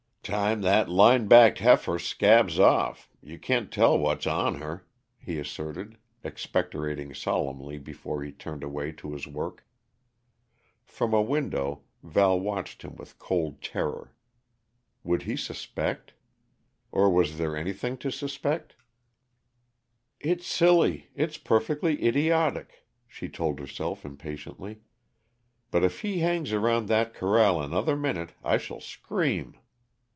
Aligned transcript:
"Time 0.23 0.61
that 0.61 0.87
line 0.87 1.27
backed 1.27 1.57
heifer 1.59 1.97
scabs 1.97 2.59
off, 2.59 3.09
you 3.23 3.39
can't 3.39 3.71
tell 3.71 3.97
what's 3.97 4.27
on 4.27 4.61
her," 4.61 4.85
he 5.17 5.39
asserted, 5.39 5.97
expectorating 6.23 7.11
solemnly 7.11 7.79
before 7.79 8.23
he 8.23 8.31
turned 8.31 8.63
away 8.63 8.91
to 8.91 9.13
his 9.13 9.25
work. 9.25 9.65
Prom 10.85 11.15
a 11.15 11.21
window, 11.23 11.81
Val 12.03 12.39
watched 12.39 12.83
him 12.83 12.95
with 12.97 13.17
cold 13.17 13.63
terror. 13.63 14.13
Would 15.03 15.23
he 15.23 15.35
suspect? 15.35 16.13
Or 16.91 17.09
was 17.09 17.39
there 17.39 17.57
anything 17.57 17.97
to 17.97 18.11
suspect? 18.11 18.75
"It's 20.19 20.45
silly 20.45 21.09
it's 21.15 21.37
perfectly 21.39 22.05
idiotic," 22.07 22.85
she 23.07 23.27
told 23.27 23.57
herself 23.59 24.05
impatiently; 24.05 24.81
"but 25.71 25.83
if 25.83 26.01
he 26.01 26.19
hangs 26.19 26.53
around 26.53 26.87
that 26.89 27.15
corral 27.15 27.59
another 27.59 27.95
minute, 27.97 28.33
I 28.43 28.59
shall 28.59 28.79
scream!" 28.79 29.57